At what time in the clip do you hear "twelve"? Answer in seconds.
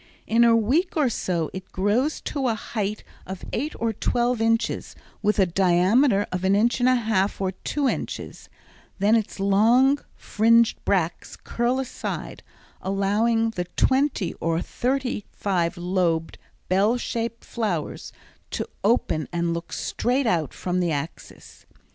3.93-4.41